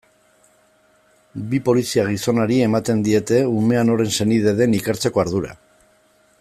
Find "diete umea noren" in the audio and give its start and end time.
3.09-4.13